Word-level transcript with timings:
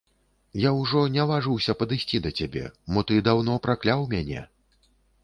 Я 0.59 0.69
ўжо 0.77 1.01
не 1.17 1.25
важыўся 1.31 1.75
падысці 1.81 2.21
да 2.25 2.31
цябе, 2.39 2.63
мо 2.97 3.05
ты 3.13 3.21
даўно 3.29 3.59
пракляў 3.67 4.01
мяне? 4.15 4.41